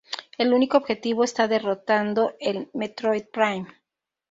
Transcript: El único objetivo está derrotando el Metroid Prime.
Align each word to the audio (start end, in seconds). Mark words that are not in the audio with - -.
El 0.39 0.51
único 0.51 0.77
objetivo 0.77 1.23
está 1.23 1.47
derrotando 1.47 2.33
el 2.39 2.71
Metroid 2.73 3.25
Prime. 3.31 3.67